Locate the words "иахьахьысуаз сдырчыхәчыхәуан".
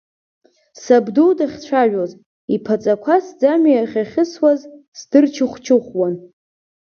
3.75-6.13